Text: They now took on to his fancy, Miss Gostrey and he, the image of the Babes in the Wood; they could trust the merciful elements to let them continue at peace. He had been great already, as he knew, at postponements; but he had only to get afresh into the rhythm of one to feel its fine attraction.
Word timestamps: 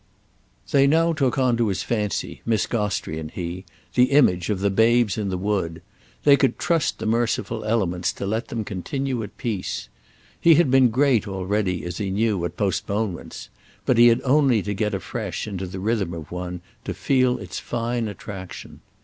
They 0.71 0.87
now 0.87 1.13
took 1.13 1.37
on 1.37 1.57
to 1.57 1.67
his 1.67 1.83
fancy, 1.83 2.41
Miss 2.43 2.65
Gostrey 2.65 3.19
and 3.19 3.29
he, 3.29 3.65
the 3.93 4.05
image 4.05 4.49
of 4.49 4.59
the 4.59 4.71
Babes 4.71 5.15
in 5.15 5.29
the 5.29 5.37
Wood; 5.37 5.83
they 6.23 6.35
could 6.35 6.57
trust 6.57 6.97
the 6.97 7.05
merciful 7.05 7.63
elements 7.65 8.11
to 8.13 8.25
let 8.25 8.47
them 8.47 8.63
continue 8.65 9.21
at 9.21 9.37
peace. 9.37 9.89
He 10.39 10.55
had 10.55 10.71
been 10.71 10.89
great 10.89 11.27
already, 11.27 11.85
as 11.85 11.99
he 11.99 12.09
knew, 12.09 12.43
at 12.45 12.57
postponements; 12.57 13.49
but 13.85 13.99
he 13.99 14.07
had 14.07 14.21
only 14.23 14.63
to 14.63 14.73
get 14.73 14.95
afresh 14.95 15.47
into 15.47 15.67
the 15.67 15.79
rhythm 15.79 16.15
of 16.15 16.31
one 16.31 16.61
to 16.83 16.95
feel 16.95 17.37
its 17.37 17.59
fine 17.59 18.07
attraction. 18.07 18.79